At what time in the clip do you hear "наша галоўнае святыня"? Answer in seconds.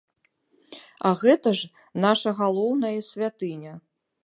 2.07-3.79